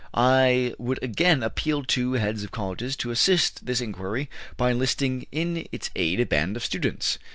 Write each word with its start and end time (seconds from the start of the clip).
I 0.15 0.73
would 0.79 0.97
again 1.03 1.43
appeal 1.43 1.83
to 1.83 2.13
heads 2.13 2.41
of 2.43 2.49
colleges 2.49 2.95
to 2.95 3.11
assist 3.11 3.67
this 3.67 3.81
inquiry 3.81 4.31
by 4.57 4.71
enlisting 4.71 5.27
in 5.31 5.67
its 5.71 5.91
aid 5.95 6.19
a 6.19 6.25
band 6.25 6.55
of 6.57 6.65
students. 6.65 7.19